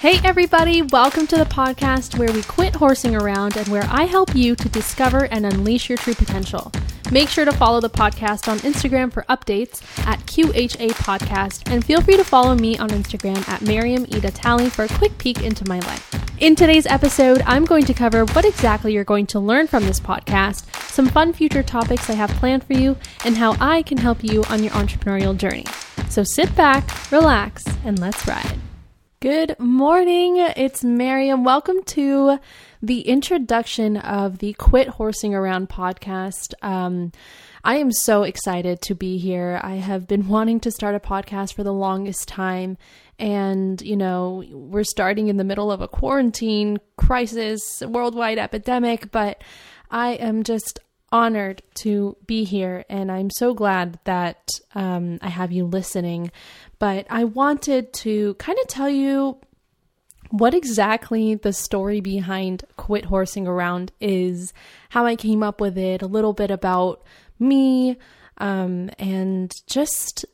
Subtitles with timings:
[0.00, 4.34] Hey, everybody, welcome to the podcast where we quit horsing around and where I help
[4.34, 6.72] you to discover and unleash your true potential.
[7.12, 12.00] Make sure to follow the podcast on Instagram for updates at QHA Podcast, and feel
[12.00, 15.80] free to follow me on Instagram at Maryam Edahtally for a quick peek into my
[15.80, 16.10] life.
[16.40, 20.00] In today's episode, I'm going to cover what exactly you're going to learn from this
[20.00, 24.24] podcast, some fun future topics I have planned for you, and how I can help
[24.24, 25.66] you on your entrepreneurial journey.
[26.08, 28.59] So sit back, relax, and let's ride.
[29.22, 30.38] Good morning.
[30.38, 31.44] It's Maryam.
[31.44, 32.38] Welcome to
[32.80, 36.54] the introduction of the Quit Horsing Around podcast.
[36.62, 37.12] Um,
[37.62, 39.60] I am so excited to be here.
[39.62, 42.78] I have been wanting to start a podcast for the longest time.
[43.18, 49.44] And, you know, we're starting in the middle of a quarantine crisis, worldwide epidemic, but
[49.90, 50.80] I am just
[51.12, 56.30] honored to be here and I'm so glad that um, I have you listening.
[56.78, 59.38] But I wanted to kind of tell you
[60.30, 64.52] what exactly the story behind Quit Horsing Around is,
[64.90, 67.02] how I came up with it, a little bit about
[67.38, 67.98] me,
[68.38, 70.24] um, and just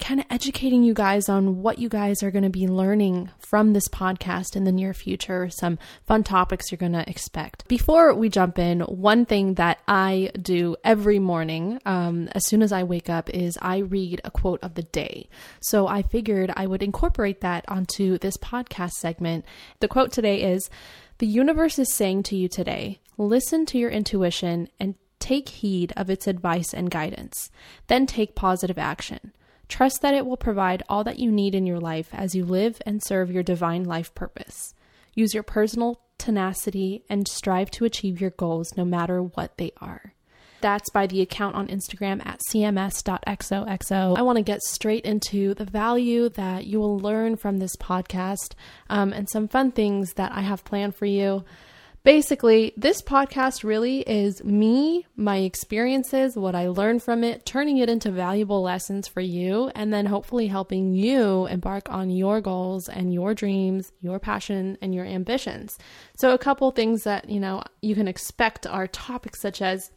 [0.00, 3.72] kind of educating you guys on what you guys are going to be learning from
[3.72, 7.66] this podcast in the near future, some fun topics you're going to expect.
[7.68, 12.70] Before we jump in, one thing that I do every morning um, as soon as
[12.70, 15.30] I wake up is I read a quote of the day.
[15.60, 19.46] So I figured I would incorporate that onto this podcast segment.
[19.80, 20.68] The quote today is
[21.16, 26.10] The universe is saying to you today, listen to your intuition and take heed of
[26.10, 27.50] its advice and guidance.
[27.86, 29.32] Then take positive action.
[29.68, 32.80] Trust that it will provide all that you need in your life as you live
[32.86, 34.74] and serve your divine life purpose.
[35.14, 40.14] Use your personal tenacity and strive to achieve your goals no matter what they are.
[40.60, 44.18] That's by the account on Instagram at cms.xoxo.
[44.18, 48.54] I want to get straight into the value that you will learn from this podcast
[48.90, 51.44] um, and some fun things that I have planned for you.
[52.08, 57.90] Basically, this podcast really is me, my experiences, what I learned from it, turning it
[57.90, 63.12] into valuable lessons for you, and then hopefully helping you embark on your goals and
[63.12, 65.76] your dreams, your passion, and your ambitions.
[66.16, 69.90] So, a couple things that you know you can expect are topics such as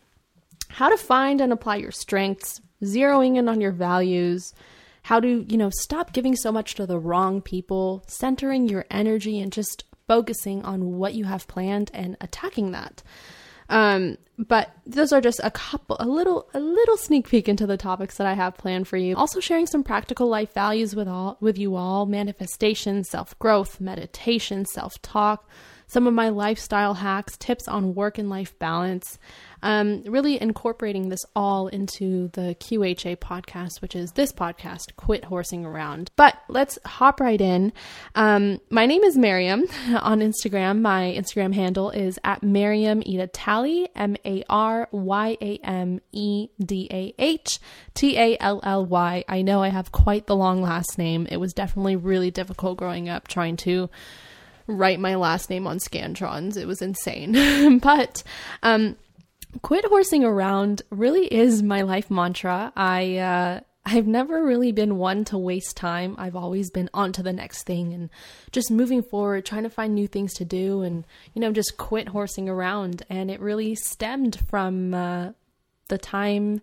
[0.67, 4.53] how to find and apply your strengths, zeroing in on your values,
[5.03, 9.39] how to, you know, stop giving so much to the wrong people, centering your energy
[9.39, 13.01] and just focusing on what you have planned and attacking that.
[13.69, 17.77] Um, but those are just a couple, a little, a little sneak peek into the
[17.77, 19.16] topics that I have planned for you.
[19.16, 24.66] Also sharing some practical life values with all, with you all: manifestation, self growth, meditation,
[24.66, 25.47] self talk,
[25.91, 29.19] some of my lifestyle hacks, tips on work and life balance,
[29.62, 35.66] um, really incorporating this all into the QHA podcast, which is this podcast, Quit Horsing
[35.66, 36.09] Around.
[36.16, 37.74] But let's hop right in.
[38.16, 39.66] Um, my name is Maryam
[40.00, 40.80] on Instagram.
[40.80, 46.88] My Instagram handle is at Maryam Edahtally, M A R Y A M E D
[46.90, 47.59] A H
[47.94, 49.25] T A L L Y.
[49.28, 51.28] I know I have quite the long last name.
[51.30, 53.90] It was definitely really difficult growing up trying to
[54.71, 56.57] write my last name on Scantrons.
[56.57, 57.79] It was insane.
[57.83, 58.23] but
[58.63, 58.95] um,
[59.61, 62.71] quit horsing around really is my life mantra.
[62.75, 66.15] I uh, I've never really been one to waste time.
[66.17, 68.09] I've always been on to the next thing and
[68.51, 71.03] just moving forward, trying to find new things to do and,
[71.33, 73.03] you know, just quit horsing around.
[73.09, 75.31] And it really stemmed from uh,
[75.89, 76.61] the time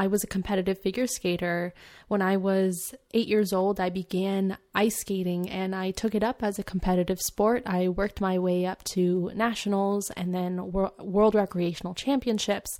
[0.00, 1.74] I was a competitive figure skater.
[2.08, 6.42] When I was eight years old, I began ice skating and I took it up
[6.42, 7.64] as a competitive sport.
[7.66, 12.78] I worked my way up to nationals and then world recreational championships.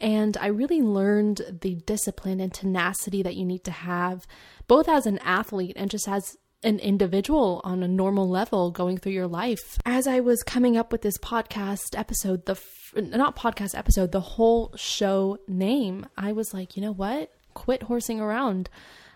[0.00, 4.26] And I really learned the discipline and tenacity that you need to have,
[4.66, 9.12] both as an athlete and just as an individual on a normal level going through
[9.12, 9.78] your life.
[9.86, 12.60] As I was coming up with this podcast episode, the
[12.96, 17.30] not podcast episode, the whole show name, I was like, you know what?
[17.54, 18.68] Quit horsing around.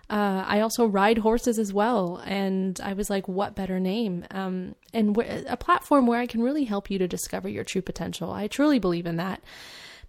[0.09, 4.27] Uh, I also ride horses as well, and I was like, what better name?
[4.31, 8.33] Um, and a platform where I can really help you to discover your true potential.
[8.33, 9.43] I truly believe in that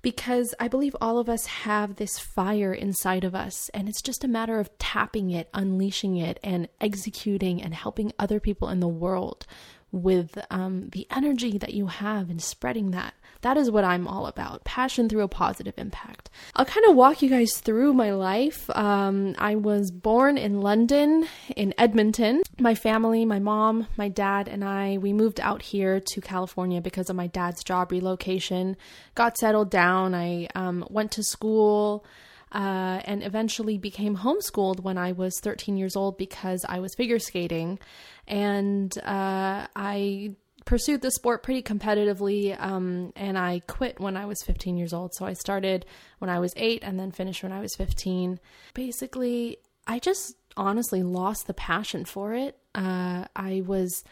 [0.02, 4.24] because I believe all of us have this fire inside of us, and it's just
[4.24, 8.88] a matter of tapping it, unleashing it, and executing and helping other people in the
[8.88, 9.46] world
[9.92, 13.14] with um, the energy that you have and spreading that.
[13.42, 16.30] That is what I'm all about passion through a positive impact.
[16.56, 18.70] I'll kind of walk you guys through my life.
[18.70, 22.44] Um, I was born in London, in Edmonton.
[22.60, 27.10] My family, my mom, my dad, and I, we moved out here to California because
[27.10, 28.78] of my dad's job relocation.
[29.16, 30.14] Got settled down.
[30.14, 32.06] I um, went to school.
[32.52, 37.20] Uh, and eventually became homeschooled when I was 13 years old because I was figure
[37.20, 37.80] skating.
[38.28, 44.42] And uh, I pursued the sport pretty competitively um, and I quit when I was
[44.44, 45.14] 15 years old.
[45.16, 45.86] So I started
[46.20, 48.40] when I was eight and then finished when I was 15.
[48.74, 49.58] Basically,
[49.88, 52.58] I just honestly lost the passion for it.
[52.76, 54.04] Uh, I was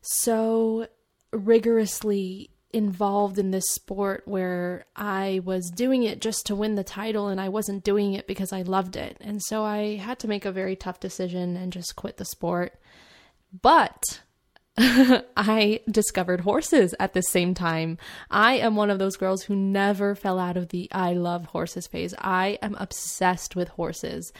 [0.00, 0.86] so
[1.32, 7.28] rigorously involved in this sport where I was doing it just to win the title
[7.28, 9.16] and I wasn't doing it because I loved it.
[9.20, 12.74] And so I had to make a very tough decision and just quit the sport.
[13.62, 14.20] But
[14.78, 17.98] I discovered horses at the same time.
[18.30, 21.86] I am one of those girls who never fell out of the I love horses
[21.86, 22.14] phase.
[22.18, 24.32] I am obsessed with horses.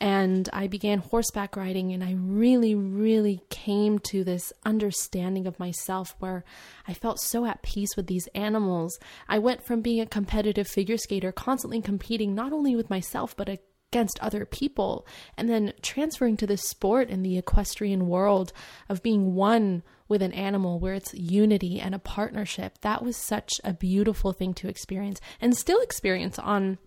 [0.00, 6.14] And I began horseback riding, and I really, really came to this understanding of myself
[6.18, 6.44] where
[6.86, 8.98] I felt so at peace with these animals.
[9.28, 13.48] I went from being a competitive figure skater, constantly competing not only with myself, but
[13.48, 15.06] against other people,
[15.38, 18.52] and then transferring to this sport in the equestrian world
[18.88, 22.78] of being one with an animal where it's unity and a partnership.
[22.82, 26.78] That was such a beautiful thing to experience and still experience on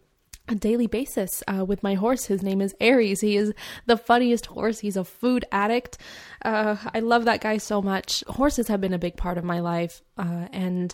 [0.49, 2.25] a daily basis uh, with my horse.
[2.25, 3.21] His name is Aries.
[3.21, 3.53] He is
[3.85, 4.79] the funniest horse.
[4.79, 5.97] He's a food addict.
[6.43, 8.23] Uh, I love that guy so much.
[8.27, 10.93] Horses have been a big part of my life, uh, and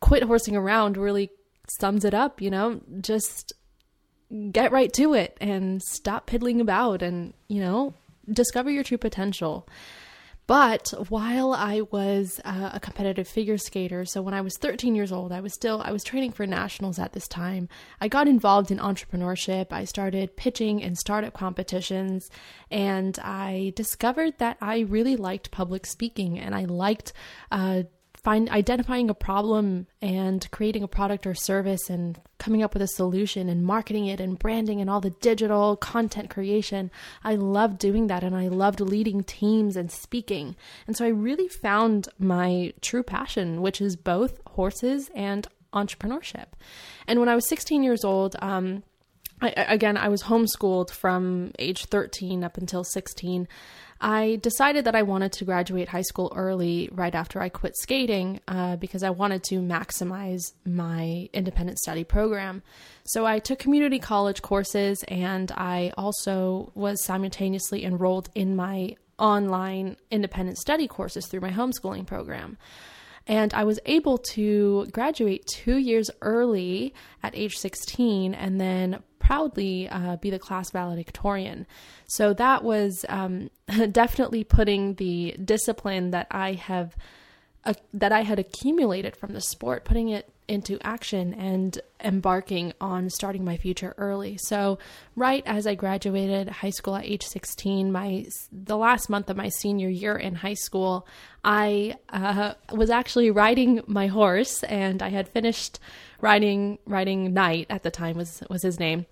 [0.00, 1.30] quit horsing around really
[1.68, 2.40] sums it up.
[2.40, 3.52] You know, just
[4.50, 7.94] get right to it and stop piddling about, and you know,
[8.32, 9.68] discover your true potential.
[10.50, 15.12] But while I was uh, a competitive figure skater, so when I was 13 years
[15.12, 17.68] old, I was still I was training for nationals at this time.
[18.00, 19.68] I got involved in entrepreneurship.
[19.70, 22.30] I started pitching in startup competitions,
[22.68, 27.12] and I discovered that I really liked public speaking and I liked
[27.52, 27.84] uh,
[28.22, 32.88] find identifying a problem and creating a product or service and coming up with a
[32.88, 36.90] solution and marketing it and branding and all the digital content creation.
[37.24, 40.56] I loved doing that and I loved leading teams and speaking.
[40.86, 46.46] And so I really found my true passion, which is both horses and entrepreneurship.
[47.06, 48.82] And when I was 16 years old, um,
[49.42, 53.48] I, again, I was homeschooled from age 13 up until 16.
[54.00, 58.40] I decided that I wanted to graduate high school early right after I quit skating
[58.48, 62.62] uh, because I wanted to maximize my independent study program.
[63.04, 69.98] So I took community college courses and I also was simultaneously enrolled in my online
[70.10, 72.56] independent study courses through my homeschooling program.
[73.26, 79.88] And I was able to graduate two years early at age 16 and then proudly
[79.88, 81.66] uh, be the class valedictorian.
[82.08, 83.50] So that was um,
[83.92, 86.96] definitely putting the discipline that I have
[87.64, 93.08] uh, that I had accumulated from the sport, putting it into action and embarking on
[93.08, 94.36] starting my future early.
[94.36, 94.78] So,
[95.14, 99.48] right as I graduated high school at age 16, my the last month of my
[99.48, 101.06] senior year in high school,
[101.44, 105.78] I uh, was actually riding my horse, and I had finished
[106.20, 109.06] riding riding Knight at the time was was his name.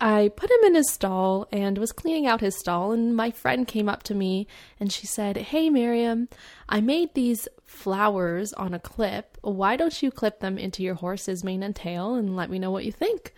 [0.00, 3.66] I put him in his stall and was cleaning out his stall, and my friend
[3.66, 4.46] came up to me
[4.78, 6.28] and she said, Hey, Maryam,
[6.68, 9.38] I made these flowers on a clip.
[9.42, 12.70] Why don't you clip them into your horse's mane and tail and let me know
[12.70, 13.32] what you think?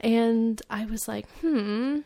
[0.00, 2.00] And I was like, Hmm,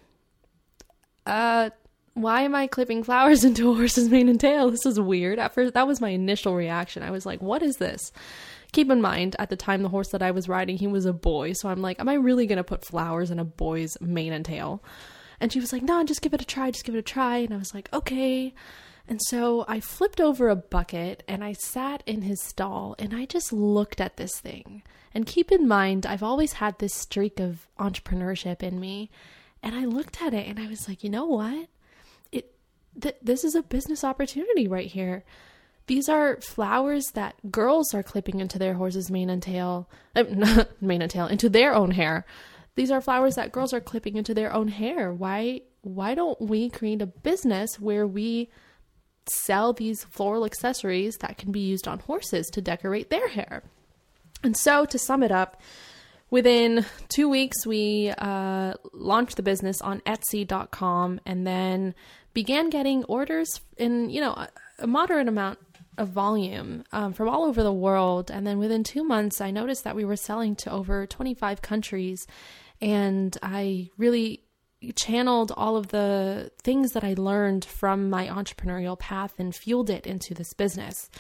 [1.27, 1.71] uh,
[2.15, 4.71] why am I clipping flowers into a horse's mane and tail?
[4.71, 5.39] This is weird.
[5.39, 7.03] At first, that was my initial reaction.
[7.03, 8.11] I was like, What is this?
[8.73, 11.13] keep in mind, at the time, the horse that I was riding, he was a
[11.13, 11.53] boy.
[11.55, 14.45] So I'm like, am I really going to put flowers in a boy's mane and
[14.45, 14.83] tail?
[15.41, 16.73] And she was like, no, just give it a try.
[16.73, 17.39] Just give it a try.
[17.39, 18.53] And I was like, okay.
[19.09, 23.25] And so I flipped over a bucket and I sat in his stall and I
[23.25, 24.83] just looked at this thing.
[25.15, 29.11] And keep in mind, I've always had this streak of entrepreneurship in me.
[29.63, 31.69] And I looked at it and I was like, you know what?
[32.33, 32.53] It
[33.01, 35.25] th- this is a business opportunity right here.
[35.87, 41.03] These are flowers that girls are clipping into their horse's mane and tail, uh, mane
[41.03, 42.27] and tail, into their own hair.
[42.75, 45.13] These are flowers that girls are clipping into their own hair.
[45.13, 48.51] Why why don't we create a business where we
[49.31, 53.63] sell these floral accessories that can be used on horses to decorate their hair?
[54.43, 55.61] And so to sum it up,
[56.31, 61.95] within two weeks we uh, launched the business on etsy.com and then
[62.35, 64.47] began getting orders in you know
[64.79, 65.59] a, moderate amount
[65.99, 68.31] of volume um, from all over the world.
[68.31, 72.27] And then within two months, I noticed that we were selling to over 25 countries.
[72.81, 74.43] And I really
[74.93, 80.07] channeled all of the things that I learned from my entrepreneurial path and fueled it
[80.07, 81.11] into this business.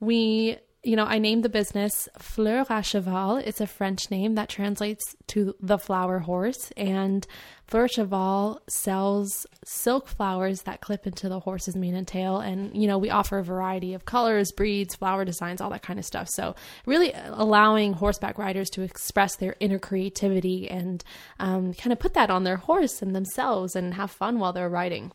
[0.00, 3.38] We you know, I named the business Fleur à Cheval.
[3.38, 6.70] It's a French name that translates to the flower horse.
[6.76, 7.26] And
[7.66, 12.38] Fleur à Cheval sells silk flowers that clip into the horse's mane and tail.
[12.38, 15.98] And, you know, we offer a variety of colors, breeds, flower designs, all that kind
[15.98, 16.28] of stuff.
[16.28, 16.54] So,
[16.86, 21.02] really allowing horseback riders to express their inner creativity and
[21.40, 24.68] um, kind of put that on their horse and themselves and have fun while they're
[24.68, 25.10] riding.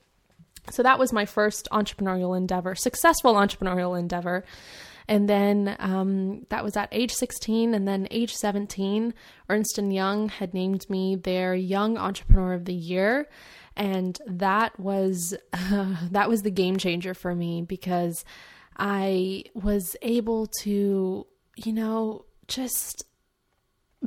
[0.70, 4.44] So, that was my first entrepreneurial endeavor, successful entrepreneurial endeavor.
[5.08, 7.74] And then um, that was at age 16.
[7.74, 9.14] And then age 17,
[9.50, 13.28] Ernst & Young had named me their Young Entrepreneur of the Year.
[13.76, 18.26] And that was uh, that was the game changer for me because
[18.78, 23.06] I was able to, you know, just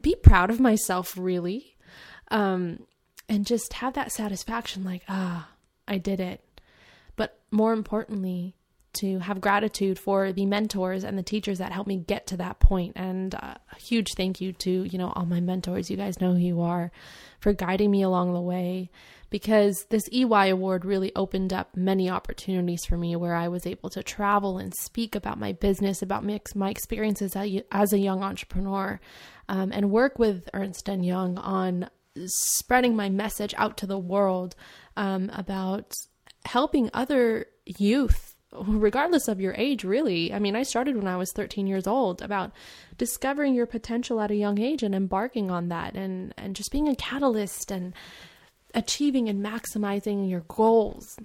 [0.00, 1.76] be proud of myself really.
[2.30, 2.86] Um,
[3.28, 5.48] and just have that satisfaction like, ah,
[5.88, 6.42] I did it.
[7.16, 8.54] But more importantly,
[8.94, 12.60] to have gratitude for the mentors and the teachers that helped me get to that
[12.60, 12.92] point.
[12.96, 15.90] And uh, a huge thank you to you know all my mentors.
[15.90, 16.90] You guys know who you are
[17.40, 18.90] for guiding me along the way
[19.34, 23.90] because this EY award really opened up many opportunities for me where I was able
[23.90, 27.34] to travel and speak about my business, about my, my experiences
[27.72, 29.00] as a young entrepreneur,
[29.48, 31.90] um, and work with Ernst & Young on
[32.26, 34.54] spreading my message out to the world
[34.96, 35.92] um, about
[36.44, 40.32] helping other youth regardless of your age, really.
[40.32, 42.52] I mean, I started when I was 13 years old about
[42.98, 46.88] discovering your potential at a young age and embarking on that and, and just being
[46.88, 47.94] a catalyst and
[48.74, 51.16] achieving and maximizing your goals.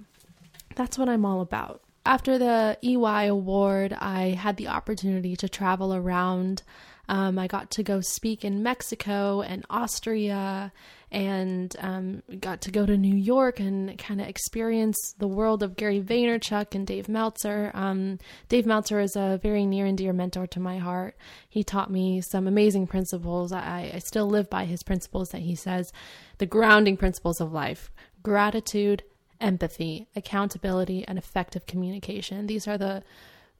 [0.76, 1.82] That's what I'm all about.
[2.06, 6.62] After the EY award, I had the opportunity to travel around.
[7.10, 10.72] Um, I got to go speak in Mexico and Austria
[11.10, 15.74] and um, got to go to New York and kind of experience the world of
[15.74, 17.72] Gary Vaynerchuk and Dave Meltzer.
[17.74, 21.16] Um, Dave Meltzer is a very near and dear mentor to my heart.
[21.48, 23.50] He taught me some amazing principles.
[23.50, 25.92] I, I still live by his principles that he says
[26.38, 27.90] the grounding principles of life
[28.22, 29.02] gratitude,
[29.40, 32.46] empathy, accountability, and effective communication.
[32.46, 33.02] These are the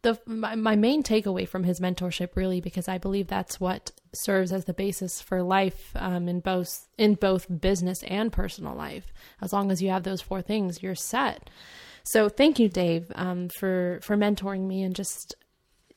[0.02, 4.52] the my, my main takeaway from his mentorship really because I believe that's what serves
[4.52, 9.12] as the basis for life um, in both in both business and personal life.
[9.40, 11.50] As long as you have those four things, you're set.
[12.02, 15.34] So thank you, Dave, um, for for mentoring me and just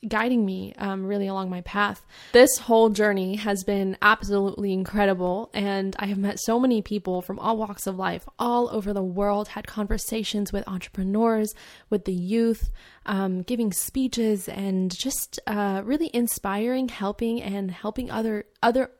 [0.08, 2.04] guiding me um, really along my path.
[2.32, 7.38] This whole journey has been absolutely incredible, and I have met so many people from
[7.38, 11.54] all walks of life, all over the world, had conversations with entrepreneurs,
[11.90, 12.70] with the youth,
[13.06, 18.90] um, giving speeches, and just uh, really inspiring, helping, and helping other other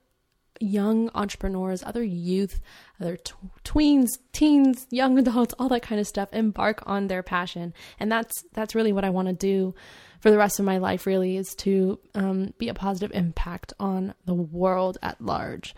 [0.61, 2.61] young entrepreneurs, other youth,
[3.00, 3.18] other
[3.64, 7.75] tweens, teens, young adults, all that kind of stuff embark on their passion.
[7.99, 9.75] And that's that's really what I want to do
[10.20, 14.14] for the rest of my life, really, is to um, be a positive impact on
[14.25, 15.75] the world at large.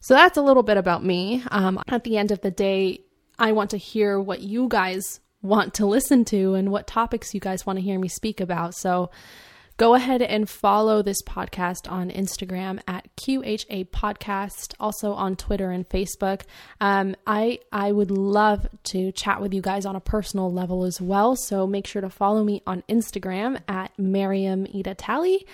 [0.00, 1.42] So that's a little bit about me.
[1.50, 3.02] Um, at the end of the day,
[3.38, 7.40] I want to hear what you guys want to listen to and what topics you
[7.40, 8.74] guys want to hear me speak about.
[8.74, 9.10] So
[9.78, 15.86] Go ahead and follow this podcast on Instagram at QHA Podcast, also on Twitter and
[15.86, 16.42] Facebook.
[16.80, 20.98] Um, I I would love to chat with you guys on a personal level as
[20.98, 21.36] well.
[21.36, 25.46] So make sure to follow me on Instagram at Maryam Edahtally.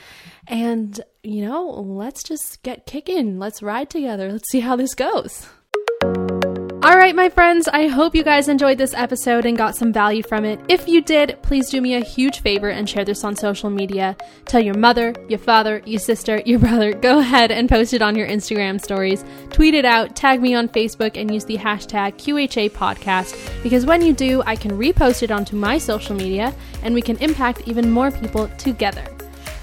[0.46, 3.40] And you know, let's just get kicking.
[3.40, 4.30] Let's ride together.
[4.30, 5.48] Let's see how this goes.
[6.84, 10.24] All right, my friends, I hope you guys enjoyed this episode and got some value
[10.24, 10.58] from it.
[10.68, 14.16] If you did, please do me a huge favor and share this on social media.
[14.46, 16.92] Tell your mother, your father, your sister, your brother.
[16.92, 19.24] Go ahead and post it on your Instagram stories.
[19.50, 24.02] Tweet it out, tag me on Facebook, and use the hashtag QHA Podcast because when
[24.02, 27.92] you do, I can repost it onto my social media and we can impact even
[27.92, 29.04] more people together.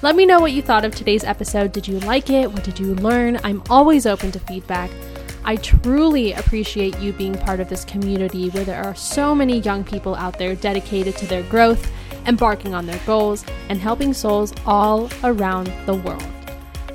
[0.01, 1.73] Let me know what you thought of today's episode.
[1.73, 2.49] Did you like it?
[2.49, 3.41] What did you learn?
[3.43, 4.89] I'm always open to feedback.
[5.49, 9.83] I truly appreciate you being part of this community where there are so many young
[9.83, 11.91] people out there dedicated to their growth,
[12.27, 16.23] embarking on their goals, and helping souls all around the world.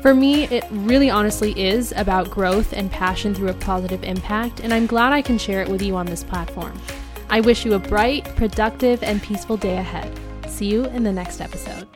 [0.02, 4.72] For me, it really honestly is about growth and passion through a positive impact, and
[4.72, 6.80] I'm glad I can share it with you on this platform.
[7.30, 10.16] I wish you a bright, productive, and peaceful day ahead.
[10.48, 11.88] See you in the next episode.